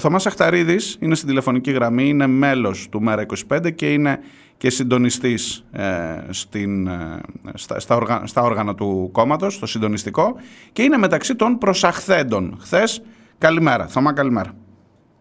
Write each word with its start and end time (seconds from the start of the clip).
Ο 0.00 0.02
Θωμάς 0.02 0.26
Αχταρίδης 0.26 0.96
είναι 1.00 1.14
στην 1.14 1.28
τηλεφωνική 1.28 1.70
γραμμή, 1.70 2.08
είναι 2.08 2.26
μέλος 2.26 2.88
του 2.88 3.02
ΜΕΡΑ25 3.06 3.74
και 3.74 3.92
είναι 3.92 4.20
και 4.56 4.70
συντονιστής 4.70 5.64
ε, 5.72 6.18
στην, 6.30 6.86
ε, 6.86 7.20
στα, 7.54 7.80
στα, 8.24 8.42
όργανα 8.42 8.74
του 8.74 9.08
κόμματος, 9.12 9.54
στο 9.54 9.66
συντονιστικό 9.66 10.36
και 10.72 10.82
είναι 10.82 10.96
μεταξύ 10.96 11.34
των 11.34 11.58
προσαχθέντων. 11.58 12.58
Χθες, 12.60 13.02
καλημέρα. 13.38 13.86
Θωμά, 13.86 14.12
καλημέρα. 14.12 14.54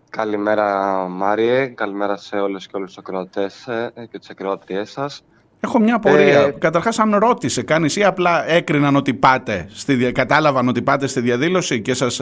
Καλημέρα 0.09 0.97
Μάριε, 1.09 1.67
καλημέρα 1.67 2.17
σε 2.17 2.35
όλες 2.35 2.67
και 2.67 2.75
όλους 2.75 2.87
τους 2.87 2.97
ακροατές 2.97 3.67
ε, 3.67 4.07
και 4.11 4.19
τις 4.19 4.29
ακροατριές 4.29 4.91
σας. 4.91 5.23
Έχω 5.59 5.79
μια 5.79 5.95
απορία. 5.95 6.39
Ε... 6.39 6.51
Καταρχάς 6.51 6.99
αν 6.99 7.15
ρώτησε 7.15 7.63
κανείς 7.63 7.95
ή 7.95 8.03
απλά 8.03 8.49
έκριναν 8.49 8.95
ότι 8.95 9.13
πάτε, 9.13 9.67
στη, 9.73 10.11
κατάλαβαν 10.11 10.67
ότι 10.67 10.81
πάτε 10.81 11.07
στη 11.07 11.19
διαδήλωση 11.21 11.81
και 11.81 11.93
σας, 11.93 12.21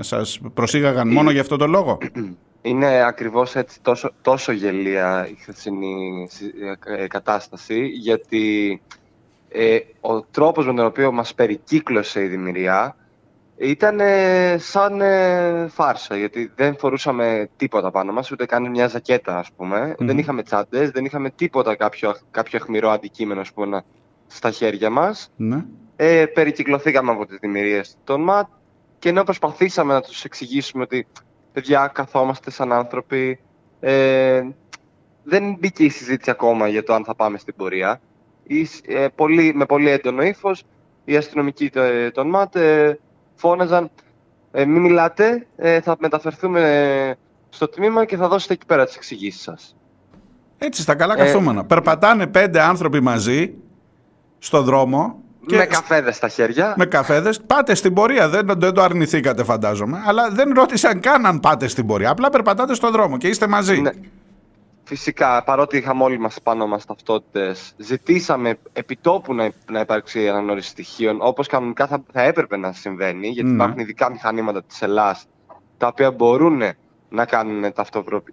σας 0.00 0.40
προσήγαγαν 0.54 1.08
μόνο 1.08 1.30
για 1.30 1.40
αυτό 1.40 1.56
το 1.56 1.66
λόγο; 1.66 1.98
Είναι 2.62 3.02
ακριβώς 3.02 3.54
έτσι 3.56 3.80
τόσο, 3.82 4.12
τόσο 4.22 4.52
γελία 4.52 5.28
η 5.30 5.36
χθεσινή 5.40 6.28
ε, 6.84 7.06
κατάσταση 7.06 7.86
γιατί 7.86 8.80
ε, 9.48 9.78
ο 10.00 10.22
τρόπος 10.22 10.66
με 10.66 10.74
τον 10.74 10.86
οποίο 10.86 11.12
μας 11.12 11.34
περικύκλωσε 11.34 12.22
η 12.22 12.26
δημιουργία 12.26 12.96
ήταν 13.60 14.00
σαν 14.56 15.00
ε, 15.00 15.66
φάρσα, 15.68 16.16
γιατί 16.16 16.52
δεν 16.54 16.76
φορούσαμε 16.76 17.48
τίποτα 17.56 17.90
πάνω 17.90 18.12
μας, 18.12 18.30
ούτε 18.30 18.46
καν 18.46 18.70
μια 18.70 18.88
ζακέτα, 18.88 19.38
ας 19.38 19.48
πουμε 19.56 19.94
Δεν 19.98 20.18
είχαμε 20.18 20.42
τσάντες, 20.42 20.90
δεν 20.90 21.04
είχαμε 21.04 21.30
τίποτα 21.30 21.74
κάποιο, 21.74 22.14
κάποιο 22.30 22.58
αιχμηρό 22.62 22.90
αντικείμενο, 22.90 23.40
ας 23.40 23.52
πούμε, 23.52 23.84
στα 24.26 24.50
χέρια 24.50 24.90
μας. 24.90 25.32
Ναι. 25.36 25.64
Ε, 25.96 26.26
περικυκλωθήκαμε 26.26 27.10
από 27.10 27.26
τις 27.26 27.38
δημιουργίες 27.40 27.96
των 28.04 28.20
ΜΑΤ 28.22 28.48
και 28.98 29.08
ενώ 29.08 29.22
προσπαθήσαμε 29.22 29.92
να 29.92 30.00
τους 30.00 30.24
εξηγήσουμε 30.24 30.82
ότι 30.82 31.06
παιδιά 31.52 31.90
καθόμαστε 31.94 32.50
σαν 32.50 32.72
άνθρωποι, 32.72 33.40
ε, 33.80 34.42
δεν 35.22 35.56
μπήκε 35.58 35.84
η 35.84 35.88
συζήτηση 35.88 36.30
ακόμα 36.30 36.68
για 36.68 36.82
το 36.82 36.94
αν 36.94 37.04
θα 37.04 37.14
πάμε 37.14 37.38
στην 37.38 37.54
πορεία. 37.56 38.00
ε, 38.86 39.08
πολύ, 39.14 39.54
με 39.54 39.66
πολύ 39.66 39.90
έντονο 39.90 40.22
ύφος, 40.22 40.64
οι 41.04 41.16
αστυνομικοί 41.16 41.70
των 42.12 42.28
ΜΑΤ 42.28 42.56
ε, 42.56 42.98
φώναζαν 43.40 43.90
ε, 44.52 44.64
μην 44.64 44.82
μιλάτε, 44.82 45.46
ε, 45.56 45.80
θα 45.80 45.96
μεταφερθούμε 45.98 47.16
στο 47.48 47.68
τμήμα 47.68 48.04
και 48.04 48.16
θα 48.16 48.28
δώσετε 48.28 48.52
εκεί 48.52 48.66
πέρα 48.66 48.84
τις 48.84 48.96
εξηγήσεις 48.96 49.42
σας. 49.42 49.76
Έτσι, 50.58 50.82
στα 50.82 50.94
καλά 50.94 51.14
ε, 51.14 51.16
καθούμενα. 51.16 51.64
Περπατάνε 51.64 52.26
πέντε 52.26 52.60
άνθρωποι 52.60 53.00
μαζί 53.00 53.54
στο 54.38 54.62
δρόμο. 54.62 55.18
Και 55.46 55.56
με 55.56 55.64
καφέδες 55.64 56.16
στα 56.16 56.28
χέρια. 56.28 56.74
Με 56.76 56.86
καφέδες. 56.86 57.40
Πάτε 57.40 57.74
στην 57.74 57.94
πορεία. 57.94 58.28
Δεν, 58.28 58.46
δεν 58.56 58.72
το 58.72 58.82
αρνηθήκατε 58.82 59.44
φαντάζομαι. 59.44 60.02
Αλλά 60.06 60.30
δεν 60.30 60.52
ρώτησαν 60.54 61.00
καν 61.00 61.26
αν 61.26 61.40
πάτε 61.40 61.68
στην 61.68 61.86
πορεία. 61.86 62.10
Απλά 62.10 62.30
περπατάτε 62.30 62.74
στο 62.74 62.90
δρόμο 62.90 63.16
και 63.16 63.28
είστε 63.28 63.46
μαζί. 63.46 63.80
Ναι. 63.80 63.90
Φυσικά, 64.90 65.42
παρότι 65.44 65.76
είχαμε 65.76 66.02
όλοι 66.04 66.18
μας 66.18 66.42
πάνω 66.42 66.66
μας 66.66 66.84
ταυτότητες, 66.84 67.72
ζητήσαμε 67.76 68.58
επιτόπου 68.72 69.34
να, 69.34 69.50
να 69.70 69.80
υπάρξει 69.80 70.28
αναγνώριση 70.28 70.68
στοιχείων, 70.68 71.18
όπως 71.20 71.46
κανονικά 71.46 71.86
θα, 71.86 72.02
θα 72.12 72.22
έπρεπε 72.22 72.56
να 72.56 72.72
συμβαίνει, 72.72 73.28
γιατί 73.28 73.50
mm. 73.50 73.54
υπάρχουν 73.54 73.78
ειδικά 73.78 74.10
μηχανήματα 74.10 74.62
της 74.62 74.82
Ελλάς, 74.82 75.26
τα 75.76 75.86
οποία 75.86 76.10
μπορούν 76.10 76.62
να 77.08 77.24
κάνουν 77.24 77.72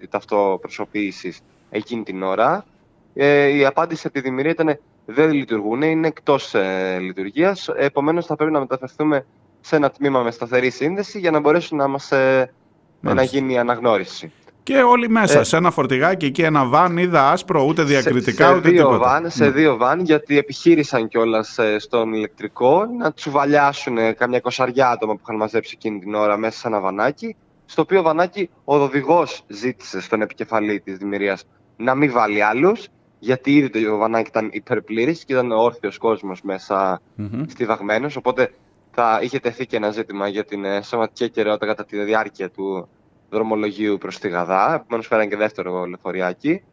ταυτοπροσωποποίηση 0.09 1.35
εκείνη 1.69 2.03
την 2.03 2.23
ώρα. 2.23 2.66
Ε, 3.13 3.47
η 3.47 3.66
απάντηση 3.66 4.08
από 4.08 4.16
τη 4.16 4.22
δημιουργία 4.22 4.52
ήταν 4.52 4.80
δεν 5.05 5.31
λειτουργούν, 5.31 5.81
είναι 5.81 6.08
εκτός 6.08 6.53
ε, 6.53 6.97
λειτουργίας, 7.00 7.67
επομένως 7.75 8.25
θα 8.25 8.35
πρέπει 8.35 8.52
να 8.52 8.59
μεταφερθούμε 8.59 9.25
σε 9.61 9.75
ένα 9.75 9.89
τμήμα 9.89 10.22
με 10.22 10.31
σταθερή 10.31 10.69
σύνδεση 10.69 11.19
για 11.19 11.31
να 11.31 11.39
μπορέσουν 11.39 11.78
να 11.78 11.88
μας 11.88 12.11
ε, 12.11 12.53
να 13.02 13.23
γίνει 13.23 13.53
η 13.53 13.58
αναγνώριση. 13.58 14.31
Και 14.68 14.82
όλοι 14.82 15.10
μέσα, 15.10 15.40
ε, 15.40 15.44
σε 15.44 15.58
ένα 15.58 15.72
φορτηγάκι 15.72 16.26
εκεί, 16.26 16.42
ένα 16.42 16.66
βαν, 16.66 16.98
είδα 16.98 17.32
άσπρο, 17.32 17.64
ούτε 17.64 17.84
διακριτικά, 17.84 18.46
σε, 18.46 18.52
σε 18.52 18.58
ούτε 18.58 18.70
δύο 18.70 18.84
τίποτα. 18.84 19.09
Βαν, 19.09 19.30
σε 19.30 19.44
ναι. 19.44 19.50
δύο 19.50 19.78
βαν, 19.78 20.00
γιατί 20.00 20.38
επιχείρησαν 20.38 21.08
κιόλας 21.08 21.58
ε, 21.58 21.80
στον 21.80 22.14
ηλεκτρικό 22.14 22.86
να 22.97 23.14
τσουβαλιάσουν 23.14 23.97
καμιά 24.16 24.40
κοσαριά 24.40 24.90
άτομα 24.90 25.14
που 25.14 25.19
είχαν 25.24 25.36
μαζέψει 25.36 25.74
εκείνη 25.75 26.00
την 26.00 26.14
ώρα 26.14 26.38
μέσα 26.38 26.59
σε 26.59 26.68
ένα 26.68 26.80
βανάκι. 26.80 27.36
Στο 27.66 27.81
οποίο 27.81 28.02
βανάκι 28.02 28.50
ο 28.64 28.75
οδηγός 28.75 29.44
ζήτησε 29.47 30.02
στον 30.02 30.22
επικεφαλή 30.22 30.80
της 30.80 30.97
δημιουργίας 30.97 31.44
να 31.78 31.96
μην 31.96 32.12
βάλει 32.12 32.41
άλλους, 32.41 32.88
γιατί 33.20 33.56
ήδη 33.56 33.86
το 33.86 33.97
βανάκι 33.97 34.30
ήταν 34.30 34.50
υπερπλήρης 34.52 35.25
και 35.25 35.34
ήταν 35.34 35.52
όρθιος 35.52 35.97
κόσμος 35.97 36.41
μέσα 36.41 37.02
mm-hmm. 37.18 37.44
στιβαγμένος. 37.47 38.16
Οπότε 38.16 38.52
θα 38.91 39.20
είχε 39.22 39.40
τεθεί 39.40 39.66
και 39.66 39.75
ένα 39.75 39.91
ζήτημα 39.91 40.28
για 40.28 40.46
την 40.46 40.66
ε, 40.66 40.81
σωματική 40.81 41.24
ακαιρεότητα 41.24 41.66
κατά 41.66 41.86
τη 41.86 42.03
διάρκεια 42.03 42.50
του 42.50 42.90
δρομολογίου 43.30 43.98
προς 43.98 44.20
τη 44.20 44.30
Γαδά, 44.30 44.74
επομένως 44.74 45.08
φέραν 45.08 45.30
και 45.30 45.36
δεύτερο 45.36 45.86
λεωφοριάκι. 45.86 46.64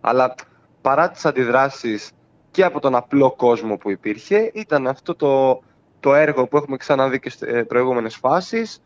Αλλά 0.00 0.34
παρά 0.80 1.10
τις 1.10 1.26
αντιδράσεις 1.26 2.10
και 2.50 2.64
από 2.64 2.80
τον 2.80 2.94
απλό 2.94 3.30
κόσμο 3.30 3.76
που 3.76 3.90
υπήρχε, 3.90 4.50
ήταν 4.54 4.86
αυτό 4.86 5.14
το, 5.14 5.62
το 6.00 6.14
έργο 6.14 6.46
που 6.46 6.56
έχουμε 6.56 6.76
ξαναδεί 6.76 7.20
και 7.20 7.30
σε 7.30 7.64
προηγούμενες 7.64 8.16
φάσεις, 8.16 8.82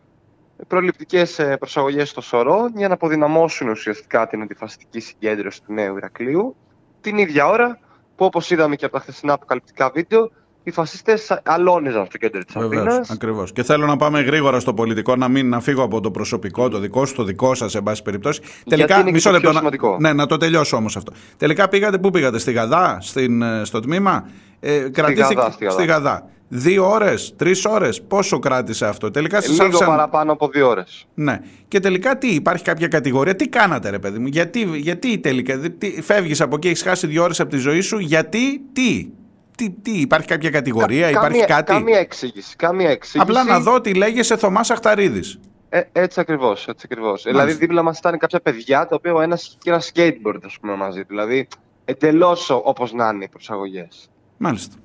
προληπτικές 0.68 1.38
ε, 1.38 1.56
προσαγωγές 1.56 2.08
στο 2.08 2.20
σωρό 2.20 2.68
για 2.74 2.88
να 2.88 2.94
αποδυναμώσουν 2.94 3.68
ουσιαστικά 3.68 4.26
την 4.26 4.42
αντιφασιστική 4.42 5.00
συγκέντρωση 5.00 5.62
του 5.62 5.72
νέου 5.72 5.96
Ηρακλείου, 5.96 6.56
την 7.00 7.18
ίδια 7.18 7.46
ώρα 7.46 7.78
που 8.16 8.24
όπως 8.24 8.50
είδαμε 8.50 8.76
και 8.76 8.84
από 8.84 8.94
τα 8.94 9.00
χθεσινά 9.00 9.32
αποκαλυπτικά 9.32 9.90
βίντεο, 9.90 10.30
οι 10.64 10.70
φασίστες 10.70 11.40
αλώνιζαν 11.42 12.06
στο 12.06 12.18
κέντρο 12.18 12.44
της 12.44 12.56
Αθήνας. 12.56 13.10
Ακριβώς. 13.10 13.52
Και 13.52 13.62
θέλω 13.62 13.86
να 13.86 13.96
πάμε 13.96 14.20
γρήγορα 14.20 14.60
στο 14.60 14.74
πολιτικό, 14.74 15.16
να 15.16 15.28
μην 15.28 15.48
να 15.48 15.60
φύγω 15.60 15.82
από 15.82 16.00
το 16.00 16.10
προσωπικό, 16.10 16.68
το 16.68 16.78
δικό 16.78 17.06
σου, 17.06 17.14
το 17.14 17.24
δικό 17.24 17.54
σας, 17.54 17.74
εν 17.74 17.82
πάση 17.82 18.02
περιπτώσει. 18.02 18.40
Τελικά, 18.68 19.00
είναι 19.00 19.10
μισό 19.10 19.30
λεπτό. 19.30 19.52
Ναι, 19.98 20.12
να 20.12 20.26
το 20.26 20.36
τελειώσω 20.36 20.76
όμως 20.76 20.96
αυτό. 20.96 21.12
Τελικά 21.36 21.68
πήγατε, 21.68 21.98
πού 21.98 22.10
πήγατε, 22.10 22.38
στη 22.38 22.52
Γαδά, 22.52 22.98
στην, 23.00 23.42
ε, 23.42 23.64
στο 23.64 23.80
τμήμα; 23.80 24.28
Ε, 24.60 24.78
κρατήθηκε 24.78 25.24
στη 25.24 25.34
Γαδά. 25.34 25.70
Στη 25.70 25.84
Γαδά. 25.84 26.28
Δύο 26.48 26.90
ώρες, 26.90 27.34
τρεις 27.36 27.64
ώρες, 27.64 28.02
πόσο 28.02 28.38
κράτησε 28.38 28.86
αυτό; 28.86 29.10
Τελικά 29.10 29.40
σας 29.40 29.50
Λίγο 29.50 29.64
άφησαν... 29.64 29.86
παραπάνω 29.86 30.32
από 30.32 30.48
δύο 30.48 30.68
ώρες. 30.68 31.06
Ναι. 31.14 31.40
Και 31.68 31.80
τελικά 31.80 32.18
τι, 32.18 32.34
υπάρχει 32.34 32.64
κάποια 32.64 32.88
κατηγορία, 32.88 33.36
τι 33.36 33.48
κάνατε, 33.48 33.90
ρε 33.90 33.98
παιδί 33.98 34.18
μου, 34.18 34.26
γιατί, 34.26 34.70
γιατί 34.74 35.18
τελικά, 35.18 35.60
φεύγεις 36.02 36.40
από 36.40 36.56
εκεί, 36.56 36.68
έχεις 36.68 36.82
χάσει 36.82 37.06
δύο 37.06 37.22
ώρες 37.22 37.40
από 37.40 37.50
τη 37.50 37.56
ζωή 37.56 37.80
σου, 37.80 37.98
γιατί, 37.98 38.60
τι, 38.72 39.08
τι, 39.56 39.70
τι, 39.70 40.00
υπάρχει 40.00 40.26
κάποια 40.26 40.50
κατηγορία, 40.50 41.02
Κα, 41.02 41.08
υπάρχει 41.10 41.38
καμία, 41.40 41.46
κάτι; 41.46 41.72
Καμία 41.72 41.98
εξήγηση, 41.98 42.56
καμία 42.56 42.90
εξήγηση. 42.90 43.30
Απλά 43.30 43.44
να 43.44 43.60
δω 43.60 43.80
τι 43.80 43.94
λέγεσαι 43.94 44.36
Θωμάς 44.36 44.70
Αχταρίδης. 44.70 45.40
Ε, 45.68 45.82
έτσι 45.92 46.20
ακριβώς. 46.20 46.68
Έτσι 46.68 46.86
ακριβώς. 46.90 47.22
Δηλαδή, 47.22 47.52
δίπλα 47.52 47.82
μας 47.82 47.98
ήταν 47.98 48.18
κάποια 48.18 48.40
παιδιά 48.40 48.86
τα 48.86 48.96
οποία 48.96 49.14
ο 49.14 49.20
ένας 49.20 49.46
είχε 49.46 49.56
και 49.58 49.70
ένα 49.70 49.82
skateboard 49.82 50.40
ας 50.44 50.58
πούμε, 50.60 50.76
μαζί. 50.76 51.02
Δηλαδή, 51.02 51.48
εντελώς 51.84 52.50
όπως 52.50 52.92
να 52.92 53.08
είναι 53.08 53.24
οι 53.24 53.28
προσαγωγές. 53.28 54.10
Μάλιστα. 54.36 54.76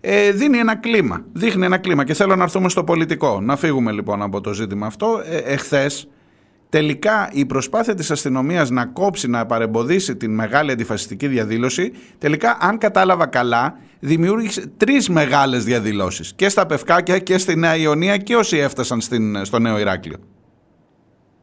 Ε, 0.00 0.30
δίνει 0.30 0.58
ένα 0.58 0.76
κλίμα. 0.76 1.24
Δείχνει 1.32 1.64
ένα 1.64 1.78
κλίμα 1.78 2.04
και 2.04 2.14
θέλω 2.14 2.36
να 2.36 2.42
έρθουμε 2.42 2.68
στο 2.68 2.84
πολιτικό. 2.84 3.40
Να 3.40 3.56
φύγουμε 3.56 3.92
λοιπόν 3.92 4.22
από 4.22 4.40
το 4.40 4.52
ζήτημα 4.52 4.86
αυτό. 4.86 5.22
Ε, 5.24 5.36
εχθές 5.36 6.08
Τελικά 6.74 7.28
η 7.32 7.46
προσπάθεια 7.46 7.94
της 7.94 8.10
αστυνομίας 8.10 8.70
να 8.70 8.86
κόψει, 8.86 9.28
να 9.28 9.46
παρεμποδίσει 9.46 10.16
την 10.16 10.34
μεγάλη 10.34 10.70
αντιφασιστική 10.70 11.26
διαδήλωση, 11.26 11.92
τελικά 12.18 12.56
αν 12.60 12.78
κατάλαβα 12.78 13.26
καλά, 13.26 13.76
δημιούργησε 14.00 14.66
τρεις 14.76 15.08
μεγάλες 15.08 15.64
διαδηλώσεις 15.64 16.32
και 16.34 16.48
στα 16.48 16.66
Πευκάκια 16.66 17.18
και 17.18 17.38
στη 17.38 17.56
Νέα 17.56 17.76
Ιωνία 17.76 18.16
και 18.16 18.36
όσοι 18.36 18.56
έφτασαν 18.56 19.00
στην, 19.00 19.44
στο 19.44 19.58
Νέο 19.58 19.78
Ηράκλειο. 19.78 20.16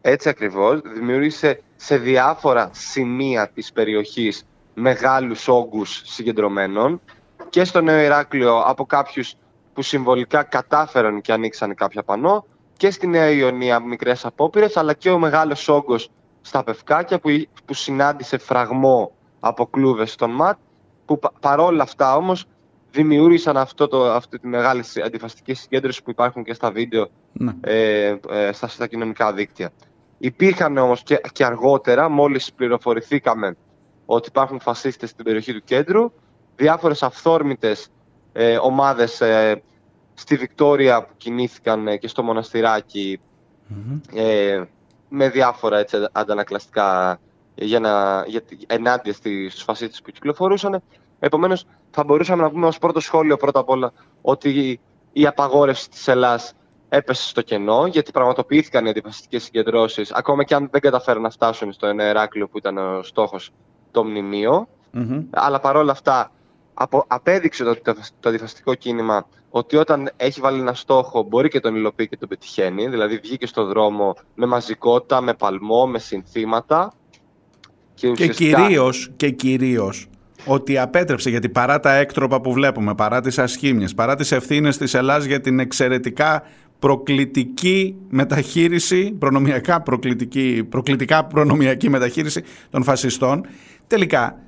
Έτσι 0.01 0.29
ακριβώς, 0.29 0.81
δημιούργησε 0.93 1.61
σε 1.75 1.97
διάφορα 1.97 2.69
σημεία 2.73 3.49
της 3.53 3.71
περιοχής 3.71 4.45
μεγάλους 4.73 5.47
όγκους 5.47 6.01
συγκεντρωμένων 6.05 7.01
και 7.49 7.63
στο 7.63 7.81
Νέο 7.81 7.99
Ηράκλειο 7.99 8.59
από 8.59 8.85
κάποιους 8.85 9.33
που 9.73 9.81
συμβολικά 9.81 10.43
κατάφεραν 10.43 11.21
και 11.21 11.33
ανοίξαν 11.33 11.75
κάποια 11.75 12.03
πανό 12.03 12.45
και 12.81 12.91
στη 12.91 13.07
Νέα 13.07 13.29
Ιωνία 13.29 13.79
μικρές 13.79 14.25
απόπειρες, 14.25 14.77
αλλά 14.77 14.93
και 14.93 15.09
ο 15.09 15.19
μεγάλος 15.19 15.67
όγκος 15.67 16.09
στα 16.41 16.63
Πευκάκια 16.63 17.19
που, 17.19 17.29
που 17.65 17.73
συνάντησε 17.73 18.37
φραγμό 18.37 19.11
από 19.39 19.65
κλούβες 19.65 20.11
στον 20.11 20.31
ΜΑΤ, 20.31 20.57
που 21.05 21.19
παρόλα 21.39 21.83
αυτά 21.83 22.15
όμως 22.15 22.45
δημιούργησαν 22.91 23.57
αυτό 23.57 23.87
το, 23.87 24.11
αυτή 24.11 24.39
τη 24.39 24.47
μεγάλη 24.47 24.83
αντιφαστική 25.05 25.53
συγκέντρωση 25.53 26.03
που 26.03 26.09
υπάρχουν 26.09 26.43
και 26.43 26.53
στα 26.53 26.71
βίντεο 26.71 27.09
ναι. 27.31 27.53
ε, 27.61 28.15
ε, 28.29 28.51
στα, 28.51 28.67
στα 28.67 28.87
κοινωνικά 28.87 29.33
δίκτυα. 29.33 29.71
Υπήρχαν 30.17 30.77
όμως 30.77 31.03
και, 31.03 31.21
και 31.31 31.45
αργότερα, 31.45 32.09
μόλις 32.09 32.53
πληροφορηθήκαμε 32.53 33.55
ότι 34.05 34.27
υπάρχουν 34.27 34.59
φασίστες 34.59 35.09
στην 35.09 35.25
περιοχή 35.25 35.53
του 35.53 35.63
κέντρου, 35.63 36.11
διάφορες 36.55 37.03
αυθόρμητες 37.03 37.87
ε, 38.33 38.57
ομάδες 38.57 39.21
ε, 39.21 39.61
στη 40.21 40.35
Βικτόρια 40.35 41.03
που 41.03 41.13
κινήθηκαν 41.17 41.87
ε, 41.87 41.97
και 41.97 42.07
στο 42.07 42.23
μοναστηρακι 42.23 43.19
ε, 44.13 44.63
με 45.09 45.29
διάφορα 45.29 45.77
έτσι, 45.77 45.97
αντανακλαστικά 46.11 47.19
για 47.55 47.79
να, 47.79 48.23
για, 48.27 48.41
ενάντια 48.67 49.13
στους 49.13 49.63
φασίστες 49.63 50.01
που 50.01 50.11
κυκλοφορούσαν. 50.11 50.81
Επομένως 51.19 51.65
θα 51.91 52.03
μπορούσαμε 52.03 52.43
να 52.43 52.49
πούμε 52.49 52.67
ως 52.67 52.77
πρώτο 52.77 52.99
σχόλιο 52.99 53.37
πρώτα 53.37 53.59
απ' 53.59 53.69
όλα 53.69 53.91
ότι 54.21 54.79
η 55.11 55.27
απαγόρευση 55.27 55.89
της 55.89 56.07
Ελλάς 56.07 56.53
έπεσε 56.89 57.27
στο 57.27 57.41
κενό, 57.41 57.85
γιατί 57.85 58.11
πραγματοποιήθηκαν 58.11 58.85
οι 58.85 58.89
αντιφασιστικές 58.89 59.43
συγκεντρώσεις, 59.43 60.11
ακόμα 60.11 60.43
και 60.43 60.55
αν 60.55 60.67
δεν 60.71 60.81
καταφέρουν 60.81 61.21
να 61.21 61.29
φτάσουν 61.29 61.73
στο 61.73 61.87
Εράκλειο 61.87 62.47
που 62.47 62.57
ήταν 62.57 62.77
ο 62.77 63.03
στόχος 63.03 63.51
το 63.91 64.03
μνημείο. 64.03 64.67
Mm-hmm. 64.93 65.25
Αλλά 65.29 65.59
παρόλα 65.59 65.91
αυτά, 65.91 66.31
απο, 66.81 67.05
απέδειξε 67.07 67.63
το, 67.63 67.75
το, 67.81 67.95
το 68.19 68.29
αντιφασιστικό 68.29 68.75
κίνημα 68.75 69.27
ότι 69.49 69.75
όταν 69.75 70.11
έχει 70.17 70.41
βάλει 70.41 70.59
ένα 70.59 70.73
στόχο 70.73 71.23
μπορεί 71.23 71.49
και 71.49 71.59
τον 71.59 71.75
υλοποιεί 71.75 72.07
και 72.07 72.17
τον 72.17 72.29
πετυχαίνει. 72.29 72.87
Δηλαδή 72.87 73.17
βγήκε 73.17 73.45
στον 73.47 73.67
δρόμο 73.67 74.15
με 74.35 74.45
μαζικότητα, 74.45 75.21
με 75.21 75.33
παλμό, 75.33 75.87
με 75.87 75.99
συνθήματα. 75.99 76.93
Και, 77.93 78.09
ουσιαστικά... 78.09 78.49
και 78.49 78.63
κυρίως, 78.63 79.11
και 79.15 79.29
κυρίως 79.29 80.09
ότι 80.45 80.77
απέτρεψε 80.77 81.29
γιατί 81.29 81.49
παρά 81.49 81.79
τα 81.79 81.93
έκτροπα 81.93 82.41
που 82.41 82.53
βλέπουμε, 82.53 82.95
παρά 82.95 83.21
τις 83.21 83.39
ασχήμιες, 83.39 83.93
παρά 83.93 84.15
τις 84.15 84.31
ευθύνες 84.31 84.77
της 84.77 84.93
Ελλάδας 84.93 85.25
για 85.25 85.41
την 85.41 85.59
εξαιρετικά 85.59 86.43
προκλητική 86.79 87.95
μεταχείριση, 88.09 89.11
προνομιακά 89.11 89.81
προκλητική, 89.81 90.67
προκλητικά 90.69 91.25
προνομιακή 91.25 91.89
μεταχείριση 91.89 92.43
των 92.69 92.83
φασιστών, 92.83 93.45
τελικά 93.87 94.39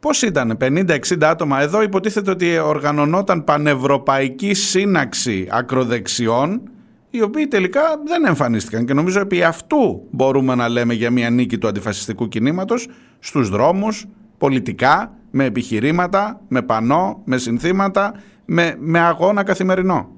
πώς 0.00 0.22
ήταν 0.22 0.56
50-60 0.60 0.98
άτομα, 1.20 1.60
εδώ 1.60 1.82
υποτίθεται 1.82 2.30
ότι 2.30 2.58
οργανωνόταν 2.58 3.44
πανευρωπαϊκή 3.44 4.54
σύναξη 4.54 5.48
ακροδεξιών, 5.50 6.70
οι 7.10 7.22
οποίοι 7.22 7.48
τελικά 7.48 7.80
δεν 8.06 8.24
εμφανίστηκαν 8.24 8.86
και 8.86 8.94
νομίζω 8.94 9.20
επί 9.20 9.42
αυτού 9.42 10.06
μπορούμε 10.10 10.54
να 10.54 10.68
λέμε 10.68 10.94
για 10.94 11.10
μια 11.10 11.30
νίκη 11.30 11.58
του 11.58 11.68
αντιφασιστικού 11.68 12.28
κινήματος 12.28 12.88
στους 13.18 13.48
δρόμους, 13.48 14.06
πολιτικά, 14.38 15.12
με 15.30 15.44
επιχειρήματα, 15.44 16.40
με 16.48 16.62
πανό, 16.62 17.22
με 17.24 17.36
συνθήματα, 17.36 18.14
με, 18.44 18.74
με 18.78 18.98
αγώνα 18.98 19.42
καθημερινό. 19.42 20.08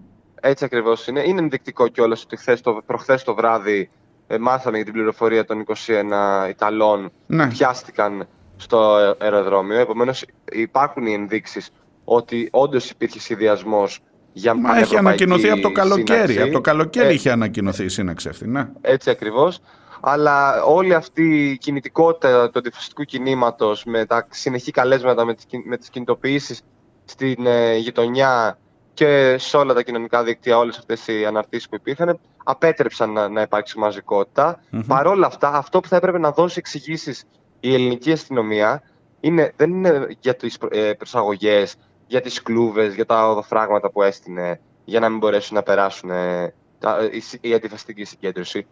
Έτσι 0.41 0.65
ακριβώς 0.65 1.07
είναι. 1.07 1.23
Είναι 1.27 1.41
ενδεικτικό 1.41 1.89
κιόλας 1.89 2.23
ότι 2.23 2.37
χθες 2.37 2.61
το, 2.61 2.83
προχθές 2.87 3.25
το 3.25 3.35
βράδυ 3.35 3.91
ε, 4.27 4.39
μάθαμε 4.39 4.77
για 4.77 4.85
την 4.85 4.95
πληροφορία 4.95 5.45
των 5.45 5.65
21 5.67 6.49
Ιταλών 6.49 7.13
ναι. 7.27 7.45
που 7.45 7.51
πιάστηκαν 7.53 8.27
στο 8.61 8.79
αεροδρόμιο. 9.19 9.79
Επομένως, 9.79 10.25
υπάρχουν 10.53 11.07
οι 11.07 11.13
ενδείξεις 11.13 11.71
ότι 12.05 12.49
όντως 12.51 12.91
υπήρχε 12.91 13.21
σχεδιασμός 13.21 14.01
για 14.33 14.55
Μα 14.55 14.79
έχει 14.79 14.97
ανακοινωθεί 14.97 15.51
από 15.51 15.61
το 15.61 15.73
καλοκαίρι. 15.73 16.33
Σύναξη. 16.33 16.43
Από 16.43 16.53
το 16.53 16.61
καλοκαίρι 16.61 17.09
ε, 17.09 17.13
είχε 17.13 17.31
ανακοινωθεί 17.31 17.85
η 17.85 17.89
σύναξη 17.89 18.29
αυτή. 18.29 18.49
Ναι. 18.49 18.69
Έτσι 18.81 19.11
ακριβώς. 19.11 19.61
Αλλά 20.01 20.65
όλη 20.65 20.95
αυτή 20.95 21.51
η 21.51 21.59
κινητικότητα 21.59 22.51
του 22.51 22.59
αντιφασιστικού 22.59 23.03
κινήματος 23.03 23.85
με 23.85 24.05
τα 24.05 24.27
συνεχή 24.31 24.71
καλέσματα, 24.71 25.25
με 25.25 25.35
τις 25.35 25.47
με 25.65 25.77
τις 25.77 25.89
κινητοποιήσεις 25.91 26.61
στην 27.05 27.47
ε, 27.47 27.77
γειτονιά 27.77 28.59
και 28.95 29.37
σε 29.39 29.57
όλα 29.57 29.75
τα 29.75 29.83
κοινωνικά 29.83 30.23
δίκτυα, 30.23 30.59
όλες 30.59 30.79
αυτές 30.79 31.07
οι 31.07 31.27
αναρτήσεις 31.27 31.69
που 31.69 31.75
υπήρχαν, 31.75 32.19
απέτρεψαν 32.45 33.13
να, 33.13 33.29
να 33.29 33.41
υπάρξει 33.41 33.79
μαζικότητα. 33.79 34.61
Mm-hmm. 34.73 34.85
Παρ' 34.87 35.07
όλα 35.07 35.27
αυτά, 35.27 35.49
αυτό 35.49 35.81
που 35.81 35.89
θα 35.89 35.97
έπρεπε 35.97 36.19
να 36.19 36.31
δώσει 36.31 36.59
εξηγήσεις 36.59 37.25
η 37.61 37.75
ελληνική 37.75 38.13
αστυνομία 38.13 38.83
είναι, 39.21 39.53
δεν 39.57 39.71
είναι 39.71 40.07
για 40.21 40.35
τις 40.35 40.59
ε, 40.71 40.93
προσαγωγές, 40.93 41.77
για 42.07 42.21
τις 42.21 42.43
κλούβες, 42.43 42.95
για 42.95 43.07
τα 43.07 43.29
οδοφράγματα 43.29 43.91
που 43.91 44.03
έστεινε, 44.03 44.61
για 44.85 45.01
να 45.01 45.09
μην 45.09 45.19
μπορέσουν 45.19 45.57
να 45.57 45.63
περάσουν 45.63 46.11
ε, 46.11 46.55
τα, 46.79 46.99
η, 47.13 47.49
η 47.49 47.55
αντιφασιστική 47.55 48.05
συγκέντρωση. 48.05 48.67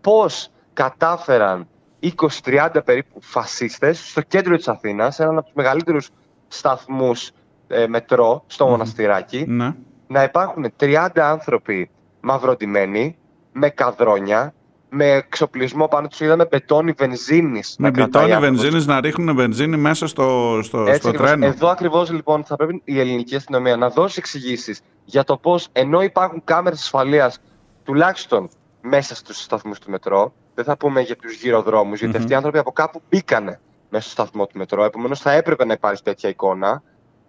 Πώς 0.00 0.50
κατάφεραν 0.72 1.68
20-30 2.44 2.80
περίπου 2.84 3.20
φασίστες 3.22 4.10
στο 4.10 4.20
κέντρο 4.20 4.56
της 4.56 4.68
Αθήνας, 4.68 5.20
έναν 5.20 5.36
από 5.36 5.46
τους 5.46 5.54
μεγαλύτερους 5.54 6.10
σταθμούς 6.48 7.30
ε, 7.68 7.86
μετρό 7.86 8.44
στο 8.46 8.66
μοναστηράκι, 8.66 9.44
ναι. 9.48 9.74
να 10.06 10.22
υπάρχουν 10.22 10.72
30 10.80 11.08
άνθρωποι 11.14 11.90
μαυροντημένοι, 12.20 13.16
με 13.52 13.68
καδρόνια, 13.70 14.54
με 14.88 15.10
εξοπλισμό 15.10 15.88
πάνω 15.88 16.08
τους 16.08 16.20
είδαμε 16.20 16.46
μπετόνι 16.50 16.92
βενζίνης. 16.92 17.76
Με 17.78 17.90
μπετόνι 17.90 18.36
βενζίνης 18.36 18.86
να 18.86 19.00
ρίχνουν 19.00 19.36
βενζίνη 19.36 19.76
μέσα 19.76 20.06
στο, 20.06 20.58
στο, 20.62 20.86
στο 20.94 21.10
τρένο. 21.10 21.46
Εδώ 21.46 21.68
ακριβώς 21.68 22.10
λοιπόν 22.10 22.44
θα 22.44 22.56
πρέπει 22.56 22.82
η 22.84 23.00
ελληνική 23.00 23.36
αστυνομία 23.36 23.76
να 23.76 23.88
δώσει 23.88 24.14
εξηγήσεις 24.18 24.80
για 25.04 25.24
το 25.24 25.36
πώς 25.36 25.68
ενώ 25.72 26.02
υπάρχουν 26.02 26.42
κάμερες 26.44 26.80
ασφαλείας 26.80 27.38
τουλάχιστον 27.84 28.48
μέσα 28.80 29.14
στους 29.14 29.42
σταθμούς 29.42 29.78
του 29.78 29.90
μετρό, 29.90 30.32
δεν 30.54 30.64
θα 30.64 30.76
πούμε 30.76 31.00
για 31.00 31.16
τους 31.16 31.34
γυροδρόμους, 31.34 31.98
mm-hmm. 31.98 32.02
γιατί 32.02 32.16
αυτοί 32.16 32.32
οι 32.32 32.34
άνθρωποι 32.34 32.58
από 32.58 32.72
κάπου 32.72 33.02
μπήκανε 33.08 33.60
μέσα 33.88 34.10
στο 34.10 34.22
σταθμό 34.22 34.46
του 34.46 34.58
μετρό. 34.58 34.84
Επομένως 34.84 35.20
θα 35.20 35.32
έπρεπε 35.32 35.64
να 35.64 35.72
υπάρχει 35.72 36.02
τέτοια 36.02 36.28
εικόνα 36.28 36.82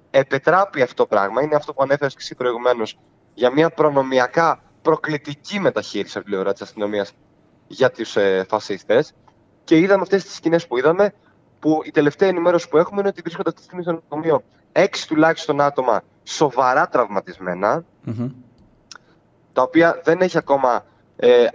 επιτράπει 0.10 0.82
αυτό 0.82 0.96
το 0.96 1.06
πράγμα, 1.06 1.42
είναι 1.42 1.56
αυτό 1.56 1.74
που 1.74 1.84
ανέφερες 1.84 2.14
και 2.14 2.20
εσύ 2.22 2.36
προηγουμένως, 2.36 2.98
για 3.34 3.52
μια 3.52 3.70
προνομιακά 3.70 4.62
προκλητική 4.82 5.60
μεταχείριση 5.60 6.18
από 6.18 6.26
την 6.26 6.36
πλευρά 6.36 6.54
της 6.54 6.62
αστυνομίας 6.62 7.14
για 7.68 7.92
του 7.92 8.20
ε, 8.20 8.44
φασίστες. 8.44 9.14
Και 9.64 9.78
είδαμε 9.78 10.02
αυτές 10.02 10.24
τις 10.24 10.36
σκηνές 10.36 10.68
που 10.68 10.78
είδαμε, 10.78 11.14
που 11.60 11.82
η 11.84 11.92
τελευταία 11.92 12.30
ενημέρωση 12.30 12.70
που 12.70 12.78
έχουμε 12.78 13.00
είναι 13.00 13.10
ότι 13.10 13.22
βρίσκονται 13.22 13.50
αυτή 13.50 13.62
τη 13.62 13.66
στιγμή 13.66 13.84
στο 13.84 13.92
νοσοκομείο 13.92 14.44
έξι 14.72 15.08
τουλάχιστον 15.08 15.62
άτομα 15.62 16.02
σοβαρά 16.24 16.90
τα 19.54 19.62
οποία 19.62 20.02
δεν 20.04 20.22
έχει 20.22 20.38
ακόμα 20.38 20.86
ε, 21.16 21.46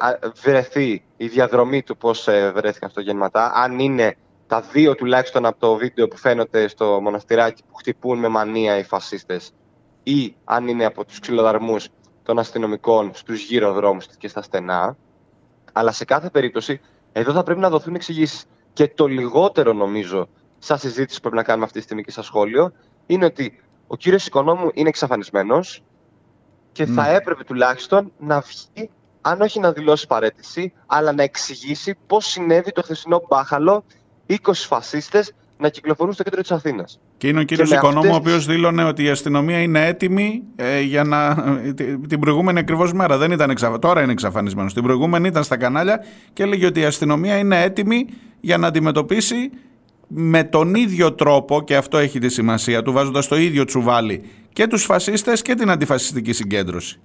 βρεθεί 0.42 1.02
η 1.16 1.26
διαδρομή 1.26 1.82
του 1.82 1.96
πώς 1.96 2.28
ε, 2.28 2.52
βρέθηκαν 2.54 2.90
στο 2.90 3.00
γενματά, 3.00 3.52
αν 3.54 3.78
είναι 3.78 4.16
τα 4.46 4.60
δύο 4.60 4.94
τουλάχιστον 4.94 5.46
από 5.46 5.58
το 5.58 5.76
βίντεο 5.76 6.08
που 6.08 6.16
φαίνονται 6.16 6.68
στο 6.68 7.00
μοναστηράκι 7.02 7.62
που 7.68 7.74
χτυπούν 7.74 8.18
με 8.18 8.28
μανία 8.28 8.78
οι 8.78 8.82
φασίστες 8.82 9.52
ή 10.02 10.34
αν 10.44 10.68
είναι 10.68 10.84
από 10.84 11.04
τους 11.04 11.18
ξυλοδαρμούς 11.18 11.88
των 12.22 12.38
αστυνομικών 12.38 13.10
στους 13.14 13.44
γύρω 13.44 13.72
δρόμους 13.72 14.06
και 14.06 14.28
στα 14.28 14.42
στενά. 14.42 14.96
Αλλά 15.72 15.92
σε 15.92 16.04
κάθε 16.04 16.30
περίπτωση 16.30 16.80
εδώ 17.12 17.32
θα 17.32 17.42
πρέπει 17.42 17.60
να 17.60 17.70
δοθούν 17.70 17.94
εξηγήσεις. 17.94 18.44
Και 18.72 18.88
το 18.88 19.06
λιγότερο 19.06 19.72
νομίζω, 19.72 20.28
σαν 20.58 20.78
συζήτηση 20.78 21.14
που 21.14 21.20
πρέπει 21.20 21.36
να 21.36 21.42
κάνουμε 21.42 21.64
αυτή 21.64 21.78
τη 21.78 21.84
στιγμή 21.84 22.02
και 22.02 22.10
σαν 22.10 22.24
σχόλιο, 22.24 22.72
είναι 23.06 23.24
ότι 23.24 23.62
ο 23.86 23.96
κύριος 23.96 24.26
Οικονόμου 24.26 24.70
είναι 24.74 24.88
εξαφανισμένος 24.88 25.82
και 26.72 26.86
θα 26.86 27.02
ναι. 27.02 27.14
έπρεπε 27.14 27.44
τουλάχιστον 27.44 28.12
να 28.18 28.40
βγει, 28.40 28.90
αν 29.20 29.40
όχι 29.40 29.60
να 29.60 29.72
δηλώσει 29.72 30.06
παρέτηση, 30.06 30.72
αλλά 30.86 31.12
να 31.12 31.22
εξηγήσει 31.22 31.96
πώς 32.06 32.26
συνέβη 32.26 32.72
το 32.72 32.82
χθεσινό 32.82 33.22
μπάχαλο 33.28 33.84
20 34.28 34.36
φασίστες 34.52 35.32
να 35.62 35.68
κυκλοφορούν 35.68 36.12
στο 36.12 36.22
κέντρο 36.22 36.40
της 36.40 36.50
Αθήνας. 36.50 37.00
Και 37.16 37.28
είναι 37.28 37.40
ο 37.40 37.42
κύριος 37.42 37.70
Οικονόμου, 37.70 38.10
ο 38.12 38.14
οποίος 38.14 38.46
δήλωνε 38.46 38.84
ότι 38.84 39.04
η 39.04 39.08
αστυνομία 39.08 39.60
είναι 39.62 39.86
έτοιμη 39.86 40.42
ε, 40.56 40.80
για 40.80 41.04
να. 41.04 41.34
την 42.08 42.20
προηγούμενη 42.20 42.58
ακριβώς 42.58 42.92
μέρα. 42.92 43.18
Δεν 43.18 43.30
ήταν 43.30 43.50
εξαφ... 43.50 43.78
Τώρα 43.78 44.02
είναι 44.02 44.12
εξαφανισμένος. 44.12 44.74
Την 44.74 44.82
προηγούμενη 44.82 45.28
ήταν 45.28 45.44
στα 45.44 45.56
κανάλια 45.56 46.04
και 46.32 46.42
έλεγε 46.42 46.66
ότι 46.66 46.80
η 46.80 46.84
αστυνομία 46.84 47.36
είναι 47.36 47.62
έτοιμη 47.62 48.06
για 48.40 48.58
να 48.58 48.66
αντιμετωπίσει 48.66 49.50
με 50.08 50.44
τον 50.44 50.74
ίδιο 50.74 51.12
τρόπο, 51.12 51.62
και 51.62 51.76
αυτό 51.76 51.98
έχει 51.98 52.18
τη 52.18 52.28
σημασία 52.28 52.82
του, 52.82 52.92
βάζοντας 52.92 53.28
το 53.28 53.36
ίδιο 53.36 53.64
τσουβάλι 53.64 54.22
και 54.52 54.66
τους 54.66 54.84
φασίστες 54.84 55.42
και 55.42 55.54
την 55.54 55.70
αντιφασιστική 55.70 56.32
συγκέντρωση. 56.32 57.00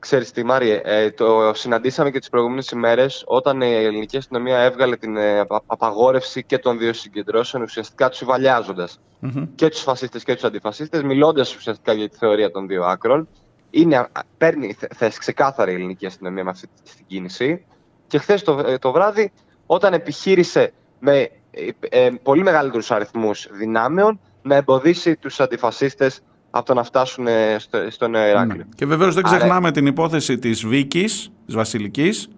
Ξέρεις 0.00 0.30
τι 0.30 0.44
Μάριε, 0.44 0.80
ε, 0.84 1.10
το 1.10 1.52
συναντήσαμε 1.54 2.10
και 2.10 2.18
τις 2.18 2.28
προηγούμενες 2.28 2.70
ημέρες 2.70 3.24
όταν 3.26 3.60
η 3.60 3.74
ελληνική 3.74 4.16
αστυνομία 4.16 4.58
έβγαλε 4.58 4.96
την 4.96 5.16
ε, 5.16 5.44
απαγόρευση 5.66 6.44
και 6.44 6.58
των 6.58 6.78
δύο 6.78 6.92
συγκεντρώσεων 6.92 7.62
ουσιαστικά 7.62 8.08
τους 8.08 8.20
υμβαλιάζοντας 8.20 9.00
mm-hmm. 9.22 9.48
και 9.54 9.68
τους 9.68 9.80
φασίστες 9.80 10.24
και 10.24 10.34
τους 10.34 10.44
αντιφασίστες 10.44 11.02
μιλώντας 11.02 11.56
ουσιαστικά 11.56 11.92
για 11.92 12.08
τη 12.08 12.16
θεωρία 12.16 12.50
των 12.50 12.66
δύο 12.66 12.84
άκρων. 12.84 13.28
Είναι, 13.70 14.08
παίρνει 14.38 14.76
θέση 14.94 15.18
ξεκάθαρη 15.18 15.72
η 15.72 15.74
ελληνική 15.74 16.06
αστυνομία 16.06 16.44
με 16.44 16.50
αυτή 16.50 16.68
την 16.96 17.06
κίνηση 17.06 17.64
και 18.06 18.18
χθες 18.18 18.42
το, 18.42 18.58
ε, 18.66 18.78
το 18.78 18.92
βράδυ 18.92 19.32
όταν 19.66 19.92
επιχείρησε 19.92 20.72
με 20.98 21.30
ε, 21.50 21.68
ε, 21.80 22.10
πολύ 22.22 22.42
μεγαλύτερους 22.42 22.90
αριθμούς 22.90 23.48
δυνάμεων 23.52 24.20
να 24.42 24.54
εμποδίσει 24.54 25.16
τους 25.16 25.40
αντιφασίστες 25.40 26.20
από 26.50 26.66
το 26.66 26.74
να 26.74 26.82
φτάσουν 26.82 27.26
ε, 27.26 27.56
στο, 27.58 27.78
στο 27.90 28.08
Νέο 28.08 28.28
Ηράκλειο. 28.28 28.56
Ναι. 28.56 28.74
Και 28.74 28.86
βεβαίως 28.86 29.14
δεν 29.14 29.24
ξεχνάμε 29.24 29.70
την 29.70 29.86
υπόθεση 29.86 30.38
της 30.38 30.66
Βίκης, 30.66 31.30
της 31.46 31.54
Βασιλικής. 31.54 32.28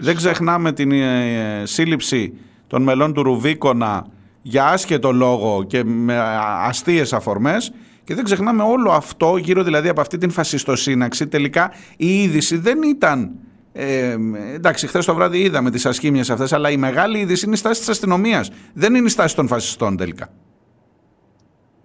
Δεν 0.00 0.16
ξεχνάμε 0.16 0.72
την 0.72 0.92
ε, 0.92 1.62
σύλληψη 1.64 2.34
των 2.66 2.82
μελών 2.82 3.12
του 3.12 3.22
Ρουβίκονα 3.22 4.06
για 4.42 4.66
άσχετο 4.66 5.12
λόγο 5.12 5.64
και 5.66 5.84
με 5.84 6.18
αστείες 6.66 7.12
αφορμές 7.12 7.72
και 8.04 8.14
δεν 8.14 8.24
ξεχνάμε 8.24 8.62
όλο 8.62 8.90
αυτό 8.90 9.36
γύρω 9.36 9.62
δηλαδή 9.62 9.88
από 9.88 10.00
αυτή 10.00 10.18
την 10.18 10.30
φασιστοσύναξη 10.30 11.26
τελικά 11.26 11.72
η 11.96 12.22
είδηση 12.22 12.56
δεν 12.56 12.82
ήταν 12.82 13.30
ε, 13.72 14.16
εντάξει, 14.54 14.86
χθες 14.86 15.04
το 15.04 15.14
βράδυ 15.14 15.38
είδαμε 15.38 15.70
τις 15.70 15.86
ασχήμιες 15.86 16.30
αυτές, 16.30 16.52
αλλά 16.52 16.70
η 16.70 16.76
μεγάλη 16.76 17.18
είδηση 17.18 17.44
είναι 17.46 17.54
η 17.54 17.58
στάση 17.58 17.80
της 17.80 17.88
αστυνομίας. 17.88 18.50
Δεν 18.72 18.94
είναι 18.94 19.06
η 19.06 19.10
στάση 19.10 19.36
των 19.36 19.48
φασιστών 19.48 19.96
τελικά. 19.96 20.28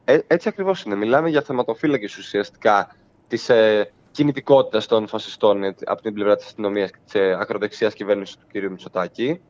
Ε, 0.06 0.20
έτσι 0.28 0.48
ακριβώς 0.48 0.84
είναι. 0.84 0.96
Μιλάμε 0.96 1.30
για 1.30 1.42
θεματοφύλακες 1.42 2.18
ουσιαστικά 2.18 2.96
της 3.28 3.50
ε, 3.50 3.92
κινητικότητας 4.12 4.86
των 4.86 5.08
φασιστών 5.08 5.64
ε, 5.64 5.76
από 5.86 6.02
την 6.02 6.14
πλευρά 6.14 6.36
της 6.36 6.46
αστυνομίας 6.46 6.92
και 6.92 6.98
της 7.06 7.16
ε, 7.16 7.38
ακροδεξιάς 7.40 7.94
κυβέρνησης 7.94 8.36
του 8.36 8.46
κ. 8.52 8.70
Μητσοτάκη. 8.70 9.42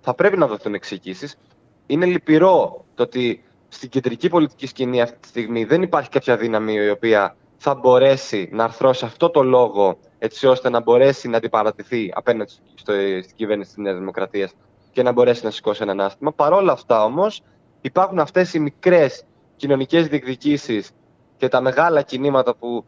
Θα 0.00 0.14
πρέπει 0.14 0.36
να 0.36 0.46
δοθούν 0.46 0.74
εξηγήσεις. 0.74 1.36
Είναι 1.86 2.06
λυπηρό 2.06 2.84
το 2.94 3.02
ότι 3.02 3.44
στην 3.68 3.88
κεντρική 3.88 4.28
πολιτική 4.28 4.66
σκηνή 4.66 5.00
αυτή 5.02 5.18
τη 5.18 5.28
στιγμή 5.28 5.64
δεν 5.64 5.82
υπάρχει 5.82 6.08
κάποια 6.08 6.36
δύναμη 6.36 6.72
η 6.72 6.90
οποία 6.90 7.36
θα 7.56 7.74
μπορέσει 7.74 8.48
να 8.52 8.64
αρθρώσει 8.64 9.04
αυτό 9.04 9.30
το 9.30 9.42
λόγο 9.42 9.98
έτσι 10.18 10.46
ώστε 10.46 10.70
να 10.70 10.80
μπορέσει 10.80 11.28
να 11.28 11.36
αντιπαρατηθεί 11.36 12.12
απέναντι 12.14 12.52
στο, 12.74 12.92
στην 13.22 13.36
κυβέρνηση 13.36 13.68
της 13.68 13.78
Νέας 13.78 13.98
Δημοκρατίας 13.98 14.52
και 14.92 15.02
να 15.02 15.12
μπορέσει 15.12 15.44
να 15.44 15.50
σηκώσει 15.50 15.82
ένα 15.82 15.92
ανάστημα. 15.92 16.32
Παρ' 16.32 16.52
όλα 16.52 16.72
αυτά 16.72 17.04
όμως, 17.04 17.42
υπάρχουν 17.80 18.18
αυτές 18.18 18.54
οι 18.54 18.58
μικρές 18.58 19.24
κοινωνικές 19.62 20.06
διεκδικήσεις 20.08 20.90
και 21.36 21.48
τα 21.48 21.60
μεγάλα 21.60 22.02
κινήματα 22.02 22.54
που 22.54 22.84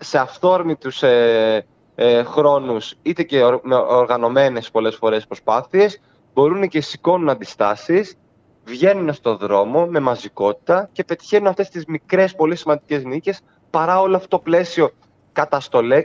σε 0.00 0.18
αυθόρμητους 0.18 1.02
ε, 1.02 1.66
ε, 1.94 2.22
χρόνους 2.22 2.94
είτε 3.02 3.22
και 3.22 3.40
με 3.62 3.74
οργανωμένες 3.74 4.70
πολλές 4.70 4.94
φορές 4.96 5.26
προσπάθειες 5.26 6.00
μπορούν 6.34 6.68
και 6.68 6.80
σηκώνουν 6.80 7.28
αντιστάσεις, 7.28 8.16
βγαίνουν 8.64 9.12
στον 9.12 9.36
δρόμο 9.36 9.86
με 9.86 10.00
μαζικότητα 10.00 10.88
και 10.92 11.04
πετυχαίνουν 11.04 11.46
αυτές 11.46 11.68
τις 11.68 11.84
μικρές 11.84 12.34
πολύ 12.34 12.56
σημαντικές 12.56 13.04
νίκες 13.04 13.40
παρά 13.70 14.00
όλο 14.00 14.16
αυτό 14.16 14.28
το 14.28 14.38
πλαίσιο 14.38 14.90
καταστολέ, 15.32 16.04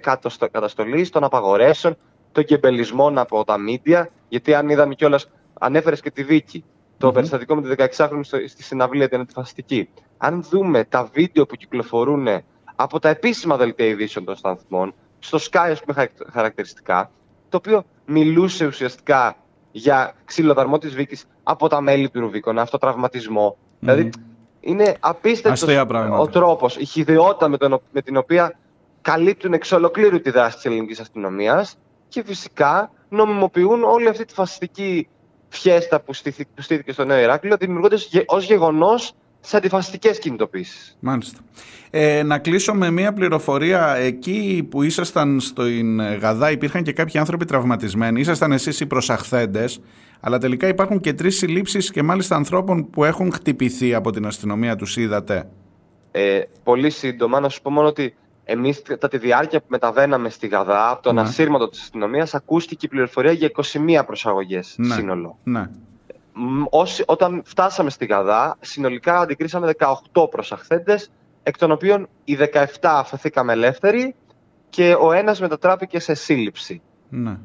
καταστολής 0.51 1.09
των 1.09 1.23
απαγορεύσεων, 1.23 1.97
των 2.31 2.43
κεμπελισμών 2.43 3.17
από 3.17 3.43
τα 3.43 3.57
μίντια, 3.57 4.09
γιατί 4.29 4.53
αν 4.53 4.69
είδαμε 4.69 4.95
κιόλας, 4.95 5.29
ανέφερες 5.59 6.01
και 6.01 6.11
τη 6.11 6.23
δίκη, 6.23 6.63
το 6.97 7.07
mm-hmm. 7.07 7.13
περιστατικό 7.13 7.55
με 7.55 7.75
τη 7.75 7.83
16χρονη 7.97 8.21
στη 8.47 8.63
συναυλία 8.63 9.09
την 9.09 9.19
αντιφασιστική. 9.19 9.89
Αν 10.17 10.43
δούμε 10.49 10.83
τα 10.83 11.09
βίντεο 11.13 11.45
που 11.45 11.55
κυκλοφορούν 11.55 12.27
από 12.75 12.99
τα 12.99 13.09
επίσημα 13.09 13.57
δελτία 13.57 13.85
ειδήσεων 13.85 14.25
των 14.25 14.35
σταθμών, 14.35 14.93
στο 15.19 15.37
Sky, 15.51 15.75
α 15.79 15.85
πούμε, 15.85 16.09
χαρακτηριστικά, 16.31 17.11
το 17.49 17.57
οποίο 17.57 17.83
μιλούσε 18.05 18.65
ουσιαστικά 18.65 19.35
για 19.71 20.13
ξυλοδαρμό 20.25 20.77
της 20.77 20.95
Βίκης 20.95 21.25
από 21.43 21.67
τα 21.67 21.81
μέλη 21.81 22.09
του 22.09 22.19
Ρουβίκονα, 22.19 22.61
αυτοτραυματισμό. 22.61 23.57
Mm. 23.57 23.75
Δηλαδή, 23.79 24.09
είναι 24.59 24.95
απίστευτος 24.99 25.77
ο 26.19 26.27
τρόπος, 26.27 26.77
η 26.77 26.85
χειδαιότητα 26.85 27.47
με, 27.47 27.57
τον, 27.57 27.81
με 27.91 28.01
την 28.01 28.17
οποία 28.17 28.57
καλύπτουν 29.01 29.53
εξ 29.53 29.71
ολοκλήρου 29.71 30.21
τη 30.21 30.29
δράση 30.29 30.55
της 30.55 30.65
ελληνικής 30.65 30.99
αστυνομίας 30.99 31.77
και 32.07 32.23
φυσικά 32.23 32.91
νομιμοποιούν 33.09 33.83
όλη 33.83 34.07
αυτή 34.07 34.25
τη 34.25 34.33
φασιστική 34.33 35.07
φιέστα 35.49 36.01
που 36.01 36.13
στήθηκε 36.55 36.91
στο 36.91 37.05
Νέο 37.05 37.19
Ηράκλειο, 37.19 37.57
δημιουργώντας 37.57 38.09
ως 38.25 38.45
γεγονός 38.45 39.13
σε 39.39 39.57
αντιφασιστικές 39.57 40.19
κινητοποίησεις. 40.19 40.97
Μάλιστα. 40.99 41.39
Ε, 41.89 42.23
να 42.23 42.39
κλείσω 42.39 42.73
με 42.73 42.91
μια 42.91 43.13
πληροφορία. 43.13 43.95
Εκεί 43.95 44.67
που 44.69 44.83
ήσασταν 44.83 45.39
στην 45.39 46.01
Γαδά, 46.01 46.51
υπήρχαν 46.51 46.83
και 46.83 46.93
κάποιοι 46.93 47.19
άνθρωποι 47.19 47.45
τραυματισμένοι. 47.45 48.19
Ήσασταν 48.19 48.51
εσείς 48.51 48.79
οι 48.79 48.85
προσαχθέντες, 48.85 49.79
αλλά 50.19 50.37
τελικά 50.37 50.67
υπάρχουν 50.67 50.99
και 50.99 51.13
τρεις 51.13 51.37
συλλήψεις 51.37 51.91
και 51.91 52.03
μάλιστα 52.03 52.35
ανθρώπων 52.35 52.89
που 52.89 53.03
έχουν 53.03 53.31
χτυπηθεί 53.31 53.93
από 53.93 54.11
την 54.11 54.25
αστυνομία. 54.25 54.75
Τους 54.75 54.97
είδατε. 54.97 55.49
Ε, 56.11 56.41
πολύ 56.63 56.89
σύντομα, 56.89 57.39
να 57.39 57.49
σου 57.49 57.61
πω 57.61 57.69
μόνο 57.69 57.87
ότι 57.87 58.15
εμείς, 58.49 58.81
κατά 58.81 59.07
τη 59.07 59.17
διάρκεια 59.17 59.59
που 59.59 59.65
μεταβαίναμε 59.69 60.29
στη 60.29 60.47
Γαδά, 60.47 60.89
από 60.89 61.01
τον 61.01 61.15
ναι. 61.15 61.21
ασύρματο 61.21 61.69
της 61.69 61.81
αστυνομίας, 61.81 62.33
ακούστηκε 62.33 62.85
η 62.85 62.89
πληροφορία 62.89 63.31
για 63.31 63.51
21 63.99 64.03
προσαγωγές 64.05 64.75
ναι. 64.77 64.93
σύνολο. 64.93 65.37
Ναι. 65.43 65.69
Όσοι, 66.69 67.03
όταν 67.07 67.41
φτάσαμε 67.45 67.89
στη 67.89 68.05
Γαδά, 68.05 68.57
συνολικά 68.59 69.19
αντικρίσαμε 69.19 69.73
18 70.13 70.29
προσαχθέντες, 70.29 71.11
εκ 71.43 71.57
των 71.57 71.71
οποίων 71.71 72.07
οι 72.23 72.37
17 72.53 72.65
αφαιθήκαμε 72.81 73.53
ελεύθεροι 73.53 74.15
και 74.69 74.95
ο 74.99 75.11
ένας 75.11 75.39
μετατράπηκε 75.39 75.99
σε 75.99 76.13
σύλληψη. 76.13 76.81
Ναι. 77.09 77.37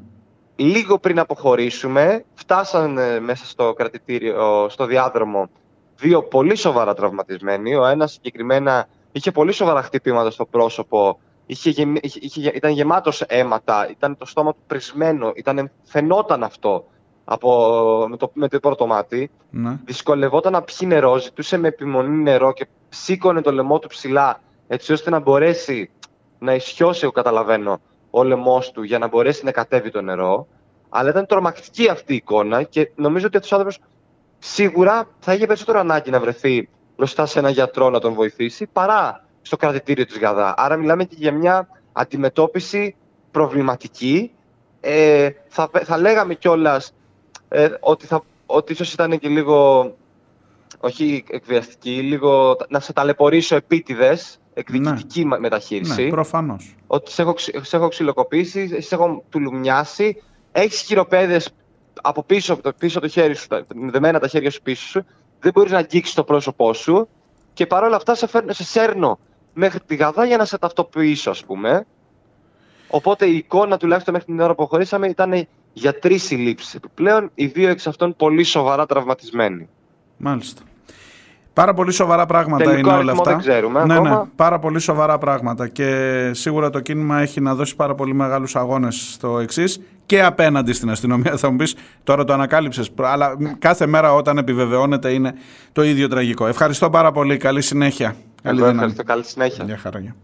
Λίγο 0.55 0.99
πριν 0.99 1.19
αποχωρήσουμε, 1.19 2.25
φτάσαν 2.33 2.99
μέσα 3.23 3.45
στο 3.45 3.73
κρατητήριο, 3.73 4.67
στο 4.69 4.85
διάδρομο, 4.85 5.49
δύο 5.95 6.23
πολύ 6.23 6.55
σοβαρά 6.55 6.93
τραυματισμένοι. 6.93 7.75
Ο 7.75 7.85
ένας 7.85 8.11
συγκεκριμένα 8.11 8.87
είχε 9.13 9.31
πολύ 9.31 9.51
σοβαρά 9.51 9.81
χτυπήματα 9.81 10.31
στο 10.31 10.45
πρόσωπο, 10.45 11.19
είχε, 11.45 11.69
είχε, 12.01 12.51
ήταν 12.55 12.71
γεμάτος 12.71 13.21
αίματα, 13.21 13.89
ήταν 13.89 14.17
το 14.17 14.25
στόμα 14.25 14.53
του 14.53 14.59
πρισμένο, 14.67 15.31
ήταν, 15.35 15.71
φαινόταν 15.83 16.43
αυτό 16.43 16.85
από, 17.25 17.49
με, 18.09 18.17
το, 18.17 18.31
με 18.33 18.47
το 18.47 18.59
πρώτο 18.59 18.87
μάτι. 18.87 19.31
Ναι. 19.49 19.79
Δυσκολευόταν 19.85 20.51
να 20.51 20.61
πιει 20.61 20.87
νερό, 20.89 21.17
ζητούσε 21.17 21.57
με 21.57 21.67
επιμονή 21.67 22.21
νερό 22.21 22.53
και 22.53 22.67
σήκωνε 22.89 23.41
το 23.41 23.51
λαιμό 23.51 23.79
του 23.79 23.87
ψηλά, 23.87 24.41
έτσι 24.67 24.93
ώστε 24.93 25.09
να 25.09 25.19
μπορέσει 25.19 25.89
να 26.39 26.53
ισιώσει, 26.53 26.99
εγώ 27.03 27.11
καταλαβαίνω, 27.11 27.81
ο 28.09 28.23
λαιμός 28.23 28.71
του 28.71 28.83
για 28.83 28.97
να 28.97 29.07
μπορέσει 29.07 29.45
να 29.45 29.51
κατέβει 29.51 29.91
το 29.91 30.01
νερό. 30.01 30.47
Αλλά 30.89 31.09
ήταν 31.09 31.25
τρομακτική 31.25 31.89
αυτή 31.89 32.13
η 32.13 32.15
εικόνα 32.15 32.63
και 32.63 32.91
νομίζω 32.95 33.25
ότι 33.25 33.37
αυτός 33.37 33.51
ο 33.51 33.55
άνθρωπος 33.55 33.79
σίγουρα 34.39 35.07
θα 35.19 35.33
είχε 35.33 35.45
περισσότερο 35.45 35.79
ανάγκη 35.79 36.09
να 36.09 36.19
βρεθεί 36.19 36.69
μπροστά 37.03 37.25
σε 37.25 37.39
έναν 37.39 37.51
γιατρό 37.51 37.89
να 37.89 37.99
τον 37.99 38.13
βοηθήσει 38.13 38.67
παρά 38.73 39.25
στο 39.41 39.57
κρατητήριο 39.57 40.05
της 40.05 40.19
Γαδά. 40.19 40.53
Άρα 40.57 40.75
μιλάμε 40.75 41.03
και 41.03 41.15
για 41.17 41.31
μια 41.31 41.67
αντιμετώπιση 41.91 42.95
προβληματική. 43.31 44.31
Ε, 44.79 45.29
θα, 45.47 45.69
θα 45.83 45.97
λέγαμε 45.97 46.33
κιόλας 46.33 46.93
ε, 47.49 47.69
ότι, 47.79 48.05
θα, 48.05 48.23
ότι 48.45 48.71
ίσως 48.71 48.93
ήταν 48.93 49.19
και 49.19 49.27
λίγο, 49.27 49.85
όχι 50.79 51.23
εκβιαστική, 51.29 52.01
λίγο 52.01 52.57
να 52.69 52.79
σε 52.79 52.93
ταλαιπωρήσω 52.93 53.55
επίτηδες, 53.55 54.39
εκδικητική 54.53 55.25
ναι. 55.25 55.39
μεταχείριση. 55.39 56.03
Ναι, 56.03 56.09
προφανώς. 56.09 56.75
Ότι 56.87 57.11
σε 57.11 57.21
έχω, 57.21 57.35
σε 57.37 57.75
έχω 57.75 57.87
ξυλοκοπήσει, 57.87 58.81
σε 58.81 58.95
έχω 58.95 59.23
τουλουμιάσει, 59.29 60.21
έχεις 60.51 60.81
χειροπέδες 60.81 61.49
από 62.01 62.23
πίσω, 62.23 62.59
πίσω 62.77 62.99
το 62.99 63.07
χέρι 63.07 63.35
σου, 63.35 63.47
δεμένα 63.91 64.19
τα 64.19 64.27
χέρια 64.27 64.51
σου 64.51 64.61
πίσω 64.61 64.87
σου, 64.87 65.05
δεν 65.43 65.51
μπορείς 65.55 65.71
να 65.71 65.77
αγγίξεις 65.77 66.13
το 66.13 66.23
πρόσωπό 66.23 66.73
σου 66.73 67.07
και 67.53 67.65
παρόλα 67.65 67.95
αυτά 67.95 68.15
σε, 68.15 68.27
φέρνω, 68.27 68.53
σε 68.53 68.63
σέρνω 68.63 69.19
μέχρι 69.53 69.79
τη 69.85 69.95
γαδά 69.95 70.25
για 70.25 70.37
να 70.37 70.45
σε 70.45 70.57
ταυτοποιήσω, 70.57 71.29
ας 71.29 71.45
πούμε. 71.45 71.85
Οπότε 72.87 73.25
η 73.25 73.35
εικόνα 73.35 73.77
τουλάχιστον 73.77 74.13
μέχρι 74.13 74.31
την 74.33 74.39
ώρα 74.39 74.55
που 74.55 74.67
χωρίσαμε 74.67 75.07
ήταν 75.07 75.47
για 75.73 75.99
τρεις 75.99 76.23
συλλήψεις 76.23 76.75
επιπλέον, 76.75 77.31
οι 77.35 77.45
δύο 77.45 77.69
εξ 77.69 77.87
αυτών 77.87 78.15
πολύ 78.15 78.43
σοβαρά 78.43 78.85
τραυματισμένοι. 78.85 79.69
Μάλιστα. 80.17 80.61
Πάρα 81.53 81.73
πολύ 81.73 81.91
σοβαρά 81.91 82.25
πράγματα 82.25 82.63
Τελικό 82.63 82.89
είναι 82.89 82.97
όλα 82.97 83.11
αυτά. 83.11 83.29
Δεν 83.29 83.39
ξέρουμε, 83.39 83.85
ναι, 83.85 83.93
ακόμα. 83.93 84.09
ναι, 84.09 84.29
πάρα 84.35 84.59
πολύ 84.59 84.79
σοβαρά 84.79 85.17
πράγματα. 85.17 85.67
Και 85.67 86.31
σίγουρα 86.33 86.69
το 86.69 86.79
κίνημα 86.79 87.19
έχει 87.19 87.41
να 87.41 87.55
δώσει 87.55 87.75
πάρα 87.75 87.95
πολύ 87.95 88.13
μεγάλους 88.13 88.55
αγώνες 88.55 89.11
στο 89.13 89.39
εξής 89.39 89.79
και 90.05 90.23
απέναντι 90.23 90.73
στην 90.73 90.89
αστυνομία. 90.89 91.37
Θα 91.37 91.49
μου 91.49 91.55
πεις 91.55 91.75
τώρα 92.03 92.23
το 92.23 92.33
ανακάλυψες. 92.33 92.89
Αλλά 92.97 93.37
κάθε 93.59 93.85
μέρα 93.85 94.13
όταν 94.13 94.37
επιβεβαιώνεται 94.37 95.11
είναι 95.11 95.33
το 95.71 95.83
ίδιο 95.83 96.07
τραγικό. 96.07 96.47
Ευχαριστώ 96.47 96.89
πάρα 96.89 97.11
πολύ. 97.11 97.37
Καλή 97.37 97.61
συνέχεια. 97.61 98.15
Καλή, 98.43 98.63
ευχαριστώ. 98.63 99.03
Καλή 99.03 99.23
συνέχεια. 99.23 99.65
Γεια 99.65 99.77
χαρά. 99.77 100.15